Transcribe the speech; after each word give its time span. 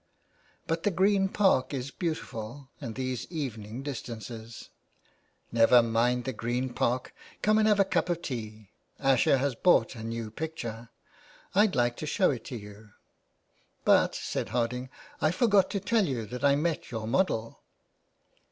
*' 0.35 0.65
But 0.65 0.81
the 0.81 0.89
Green 0.89 1.29
Park 1.29 1.75
is 1.75 1.91
beautiful, 1.91 2.69
and 2.79 2.95
these 2.95 3.27
evening 3.29 3.83
distances!"" 3.83 4.69
Never 5.51 5.83
mind 5.83 6.23
the 6.25 6.33
Green 6.33 6.73
Park, 6.73 7.13
come 7.43 7.59
and 7.59 7.67
have 7.67 7.79
a 7.79 7.85
cup 7.85 8.09
of 8.09 8.23
tea. 8.23 8.71
Asher 8.99 9.37
has 9.37 9.53
bought 9.53 9.93
a 9.93 10.03
new 10.03 10.31
picture. 10.31 10.89
I'd 11.53 11.75
like 11.75 11.97
to 11.97 12.07
show 12.07 12.31
it 12.31 12.43
to 12.45 12.55
you. 12.57 12.89
But," 13.85 14.15
said 14.15 14.49
Harding, 14.49 14.89
*' 15.05 15.21
I 15.21 15.29
forgot 15.29 15.69
to 15.69 15.79
tell 15.79 16.07
you 16.07 16.25
that 16.25 16.43
I 16.43 16.55
met 16.55 16.89
your 16.89 17.07
model." 17.07 17.61